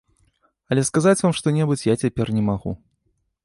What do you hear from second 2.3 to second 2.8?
не магу.